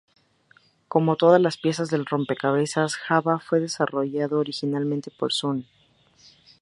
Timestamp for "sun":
5.31-5.67